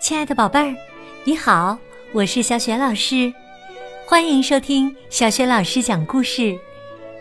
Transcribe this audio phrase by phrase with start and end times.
[0.00, 0.74] 亲爱的宝贝儿，
[1.24, 1.76] 你好，
[2.12, 3.32] 我是小雪老师，
[4.06, 6.56] 欢迎收听小雪老师讲故事，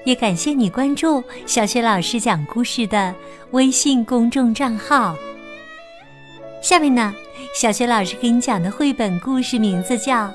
[0.06, 3.14] 也感谢你关注小雪老师讲故事的
[3.52, 5.16] 微信公众账号。
[6.62, 7.14] 下面呢，
[7.56, 10.28] 小雪老师给你讲的绘本故事名字叫《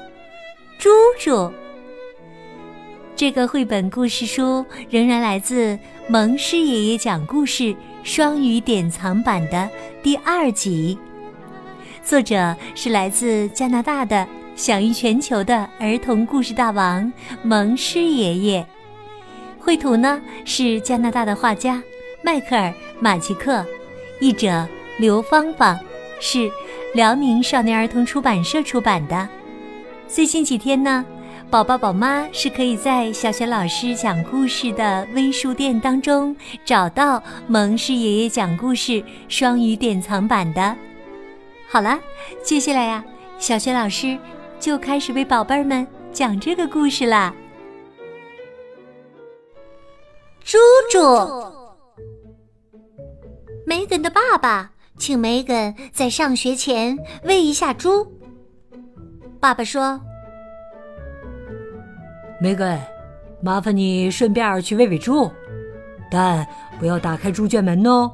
[0.79, 0.91] 猪
[1.21, 1.31] 猪》。
[3.15, 5.79] 这个绘本故事书仍然来自
[6.09, 9.71] 蒙师爷爷讲故事双语典藏版的
[10.03, 10.99] 第二集。
[12.03, 17.11] 作者是来自加拿大的享誉全球的儿童故事大王
[17.43, 18.67] 蒙师爷爷，
[19.59, 21.81] 绘图呢是加拿大的画家
[22.23, 22.69] 迈克尔·
[23.01, 23.65] 马奇克，
[24.21, 24.67] 译者
[24.99, 25.79] 刘芳芳，
[26.21, 26.51] 是
[26.93, 29.29] 辽宁少年儿童出版社出版的。
[30.09, 31.05] 最近几天呢，
[31.51, 40.77] 宝宝宝妈是可以在小学老师讲故事的微书店当中找到蒙师爷爷讲故事双语典藏版的。
[41.73, 41.99] 好了，
[42.45, 43.03] 接下来呀，
[43.39, 44.19] 小学老师
[44.61, 47.35] 就开始为宝贝儿们讲这个故事啦。
[50.45, 50.59] 猪
[50.91, 50.99] 猪，
[53.65, 58.07] 梅根的爸爸请梅根在上学前喂一下猪。
[59.41, 59.99] 爸爸说
[62.39, 62.79] ：“梅根，
[63.41, 65.31] 麻烦你顺便去喂喂猪，
[66.11, 66.47] 但
[66.79, 68.13] 不要打开猪圈门哦。”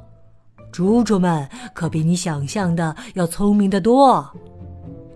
[0.70, 4.24] 猪猪们可比你想象的要聪明的多，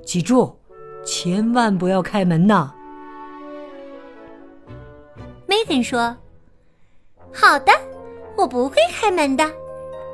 [0.05, 0.57] 记住，
[1.05, 2.73] 千万不要开门呐。
[5.47, 6.17] 梅根说
[7.33, 7.73] ：“好的，
[8.37, 9.45] 我不会开门的，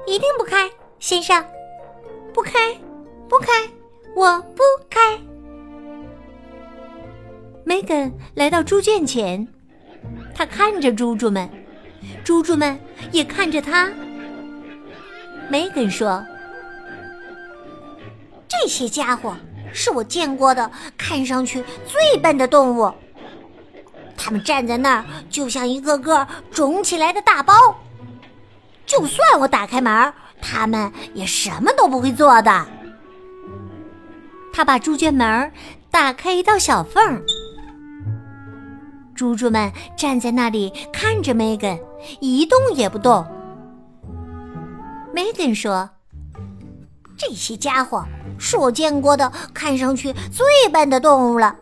[0.06, 1.42] 一定不开，先生，
[2.34, 2.74] 不开，
[3.28, 3.48] 不开，
[4.14, 5.18] 我不开。”
[7.64, 9.46] 梅根来到猪圈前，
[10.34, 11.48] 他看着猪猪们，
[12.24, 12.78] 猪猪们
[13.12, 13.90] 也看着他。
[15.48, 16.24] 梅根说
[18.46, 19.34] ：“这些家伙
[19.72, 22.92] 是我见过的看上去最笨的动物。
[24.16, 27.54] 他们站在那儿，就像一个个肿起来的大包。
[28.84, 32.66] 就算我打开门，他们也什么都不会做的。”
[34.52, 35.52] 他把猪圈门
[35.90, 37.22] 打开一道小缝，
[39.14, 41.78] 猪猪们站在那里看着梅根，
[42.20, 43.24] 一动也不动。
[45.12, 45.88] 梅根说
[47.16, 48.04] ：“这些家伙
[48.38, 51.56] 是我见过的看上去最笨的动物了。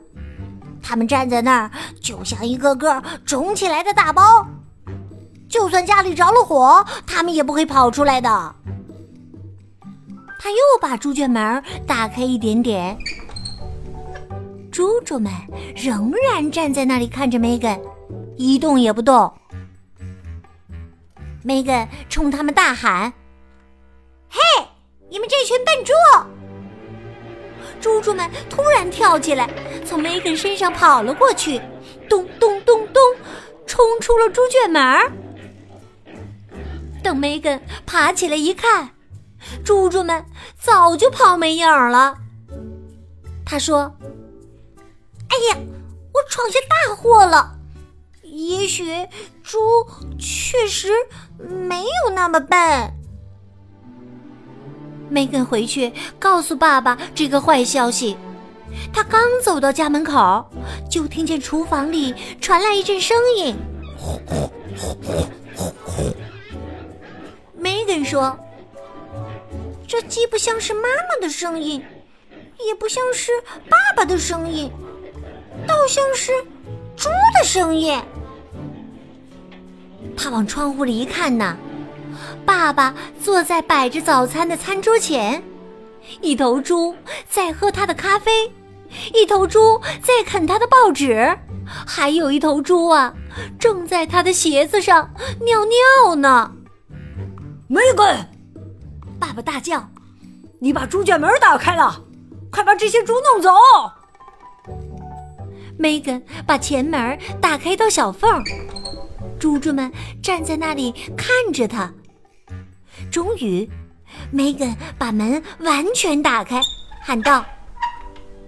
[0.83, 1.71] 他们站在那儿，
[2.01, 4.47] 就像一个个肿起来的大包。
[5.49, 8.55] 就算家里着了火，他们也不会跑出来的。”
[10.39, 12.97] 他又把猪圈门打开一点点，
[14.71, 15.33] 猪猪们
[15.75, 17.81] 仍然站在那里看着梅根，
[18.37, 19.33] 一动也不动。
[21.43, 23.13] 梅根冲他们大喊。
[24.29, 24.41] 嘿，
[25.11, 25.93] 你们这群笨猪！
[27.81, 29.49] 猪猪们突然跳起来，
[29.85, 31.61] 从梅根身上跑了过去，
[32.09, 33.03] 咚咚咚咚，
[33.67, 34.83] 冲出了猪圈门。
[37.03, 38.91] 等梅根爬起来一看，
[39.65, 40.25] 猪猪们
[40.59, 42.17] 早就跑没影了。
[43.45, 43.95] 他说
[45.31, 45.59] ：“哎呀，
[46.13, 47.53] 我闯下大祸了！
[48.23, 49.07] 也许
[49.45, 49.59] 猪
[50.19, 50.93] 确实
[51.39, 52.59] 没有那么笨。”
[55.09, 58.17] 梅根回去告诉爸爸这个坏消息。
[58.93, 60.45] 他刚走到家门口，
[60.91, 63.57] 就听见厨房里传来一阵声音。
[67.57, 68.39] 梅根说
[69.87, 71.83] ：“这既不像是妈妈的声音，
[72.67, 73.33] 也不像是
[73.69, 74.71] 爸爸的声音，
[75.67, 76.33] 倒像是
[76.97, 77.09] 猪
[77.39, 77.99] 的声音。”
[80.17, 81.57] 他往窗户里一看呢。
[82.47, 85.43] 爸爸坐在摆着早餐的餐桌前，
[86.21, 86.95] 一头猪
[87.29, 88.51] 在喝他的咖啡，
[89.13, 91.37] 一头猪在啃他的报纸，
[91.67, 93.13] 还有一头猪啊，
[93.59, 96.53] 正在他的鞋子上尿尿呢。
[97.67, 98.29] 梅根，
[99.19, 99.89] 爸爸大叫
[100.61, 102.05] ：“你把猪圈门打开了，
[102.53, 103.51] 快把这些猪弄走！”
[105.77, 108.43] 梅根把前门打开一道小缝，
[109.39, 111.93] 猪猪们站在那里看着他。
[113.11, 113.69] 终于
[114.35, 116.61] ，，Megan 把门完全打开，
[117.03, 117.45] 喊道：“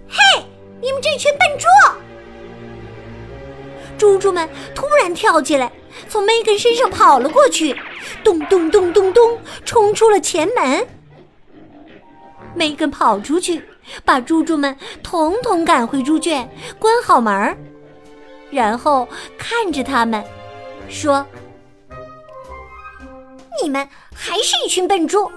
[0.07, 0.45] 嘿，
[0.81, 1.65] 你们这群笨猪！”
[3.97, 5.69] 猪猪们突然跳起来，
[6.07, 7.75] 从 Megan 身上跑了过去，
[8.23, 10.87] 咚咚咚咚咚，冲出了前门。
[12.55, 13.61] Megan 跑出去，
[14.05, 17.57] 把猪猪们统统赶回猪圈，关好门，
[18.49, 19.07] 然后
[19.37, 20.23] 看着他们，
[20.87, 21.25] 说。
[23.61, 25.31] 你们还是一群笨猪，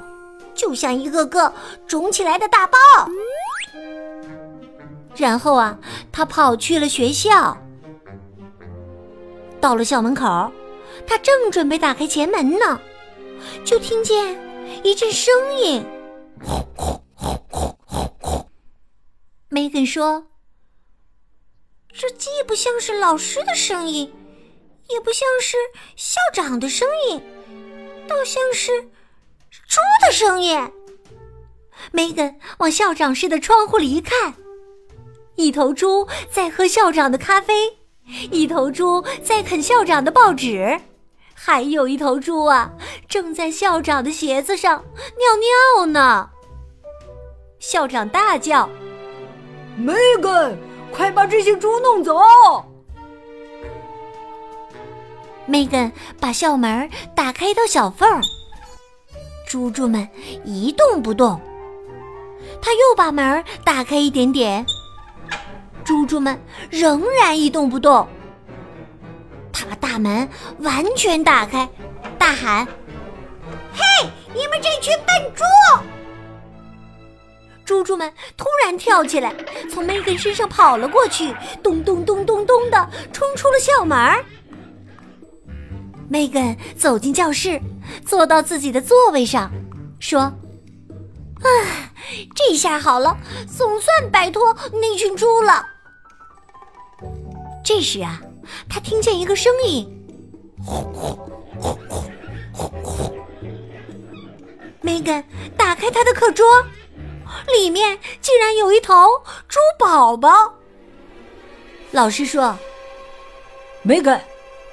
[0.55, 1.53] 就像一个个
[1.87, 2.79] 肿起来的大包。
[5.17, 5.79] 然后啊，
[6.11, 7.57] 他跑去了学校。
[9.61, 10.51] 到了校门口，
[11.07, 12.81] 他正准备打开前门呢，
[13.65, 14.37] 就听见
[14.83, 15.85] 一阵声音。
[19.49, 20.27] 梅根说
[21.93, 24.13] ：“这既不像是老师的声音，
[24.89, 25.57] 也不像是
[25.95, 27.23] 校长的声音，
[28.12, 30.70] 倒像是猪的声音。”
[31.91, 34.35] 梅根往校长室的窗户里一看，
[35.37, 37.79] 一头猪在喝校长的咖啡。
[38.31, 40.81] 一头猪在啃校长的报纸，
[41.35, 42.70] 还有一头猪啊，
[43.09, 46.29] 正在校长的鞋子上尿尿呢。
[47.59, 48.69] 校长大叫
[49.79, 50.59] ：“梅根，
[50.93, 52.19] 快把这些猪弄走！”
[55.52, 58.22] 梅根把校门打开一道小缝儿，
[59.46, 60.08] 猪猪们
[60.46, 61.38] 一动不动。
[62.62, 64.64] 他又把门打开一点点。
[65.84, 68.08] 猪猪们仍然一动不动。
[69.52, 70.26] 他把大门
[70.60, 71.69] 完全打开，
[72.19, 72.66] 大喊
[73.76, 75.44] ：“嘿，你们这群笨猪！”
[77.66, 79.34] 猪猪们突然跳起来，
[79.70, 84.25] 从梅根身上跑了过去，咚咚咚咚咚的冲出了校门儿。
[86.12, 87.59] 梅根走进教室，
[88.05, 89.50] 坐到自己的座位上，
[89.99, 90.20] 说
[91.41, 91.49] ：“啊，
[92.35, 93.17] 这下好了，
[93.49, 95.64] 总算摆脱那群猪了。”
[97.64, 98.20] 这时啊，
[98.69, 99.88] 他听见一个声音，
[104.82, 105.25] 梅根
[105.56, 106.44] 打开他的课桌，
[107.55, 108.93] 里面竟然有一头
[109.49, 110.29] 猪宝宝。
[111.91, 112.55] 老师说
[113.81, 114.20] ：“梅根，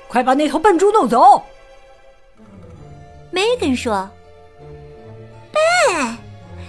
[0.10, 1.42] 快把那头笨猪弄走。”
[3.32, 4.10] 梅根说
[5.54, 6.18] ：“笨？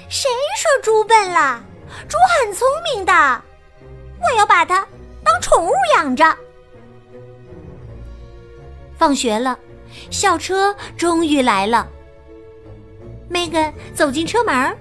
[0.08, 1.62] 谁说猪笨了？
[2.08, 3.12] 猪很聪明的，
[4.22, 4.87] 我要把它。”
[5.25, 6.37] 当宠物养着。
[8.96, 9.58] 放学了，
[10.10, 11.86] 校车终于来了。
[13.28, 14.76] 梅根走进车门，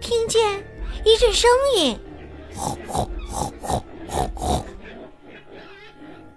[0.00, 0.62] 听见
[1.04, 1.98] 一阵声音。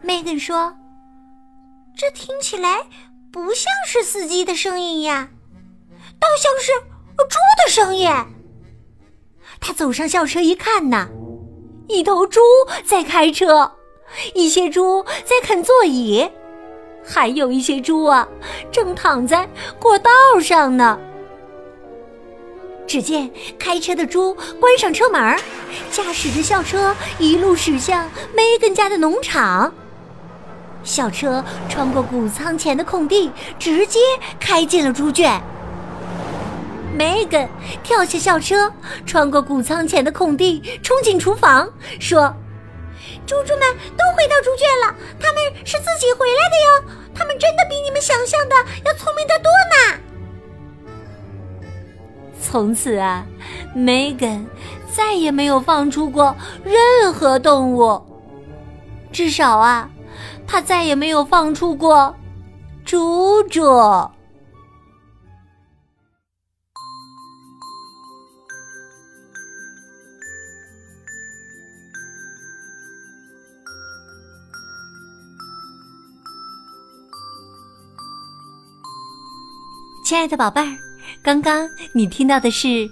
[0.01, 0.75] 梅根说
[1.97, 2.83] ：“这听起来
[3.31, 5.29] 不像是司机的声音呀，
[6.19, 6.71] 倒像是
[7.27, 8.07] 猪的声音。”
[9.59, 11.09] 他走上校车一看呐。
[11.87, 12.41] 一头猪
[12.85, 13.71] 在开车，
[14.35, 16.29] 一些猪在啃座椅，
[17.03, 18.27] 还有一些猪啊，
[18.71, 20.99] 正躺在过道上呢。
[22.85, 25.39] 只见开车的猪关上车门，
[25.89, 29.73] 驾驶着校车一路驶向梅根家的农场。
[30.87, 33.29] 校车穿过谷仓前的空地，
[33.59, 33.99] 直接
[34.39, 35.39] 开进了猪圈。
[36.95, 37.47] 梅根
[37.83, 38.71] 跳下校车，
[39.05, 41.69] 穿过谷仓前的空地，冲进厨房，
[41.99, 42.33] 说
[43.27, 43.61] ：“猪猪们
[43.97, 46.83] 都回到猪圈了，他们是自己回来的哟。
[47.13, 48.55] 他们真的比你们想象的
[48.85, 49.99] 要聪明得多呢。”
[52.41, 53.25] 从此啊，
[53.75, 54.47] 梅根
[54.91, 58.01] 再也没有放出过任何动物，
[59.11, 59.89] 至少啊，
[60.47, 62.15] 他再也没有放出过
[62.85, 63.61] 猪猪。
[80.03, 80.77] 亲爱的宝贝儿，
[81.21, 82.89] 刚刚你听到的是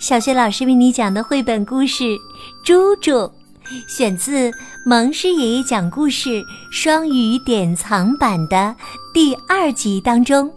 [0.00, 2.04] 小学老师为你讲的绘本故事
[2.64, 3.12] 《猪猪》，
[3.86, 4.50] 选自
[4.84, 8.74] 蒙师爷爷讲故事双语典藏版的
[9.12, 10.50] 第二集当中。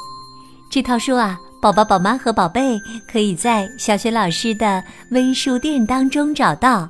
[0.69, 2.79] 这套书啊，宝宝、宝妈和宝贝
[3.11, 6.87] 可以在小雪老师的微书店当中找到。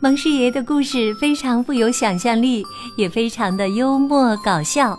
[0.00, 2.64] 蒙师爷爷的故事非常富有想象力，
[2.96, 4.98] 也非常的幽默搞笑。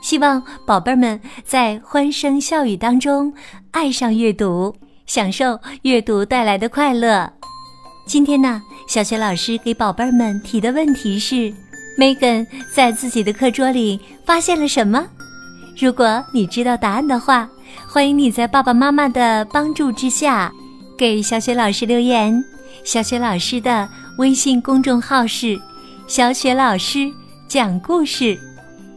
[0.00, 3.32] 希望宝贝们在欢声笑语当中
[3.72, 4.74] 爱上阅读，
[5.06, 7.37] 享受阅读带来的快乐。
[8.08, 11.52] 今天呢，小雪老师给宝贝儿们提的问题是
[11.98, 15.04] ：Megan 在自己的课桌里发现了什么？
[15.78, 17.46] 如果你知道答案的话，
[17.86, 20.50] 欢迎你在爸爸妈妈的帮助之下
[20.96, 22.42] 给小雪老师留言。
[22.82, 23.86] 小雪老师的
[24.16, 25.60] 微信公众号是
[26.08, 27.12] “小雪老师
[27.46, 28.38] 讲故事”。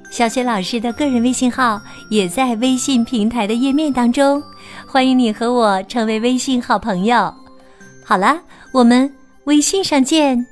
[0.10, 4.42] 小雪老师的个人微信号也在微信平台的页面当中，
[4.88, 7.34] 欢迎你和我成为微信好朋友。
[8.12, 8.42] 好了，
[8.74, 9.10] 我们
[9.46, 10.46] 微信上见。